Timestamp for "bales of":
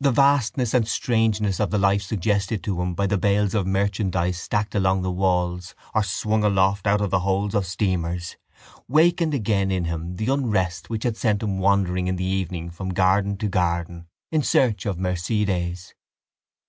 3.16-3.68